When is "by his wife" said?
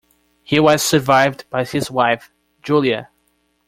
1.51-2.31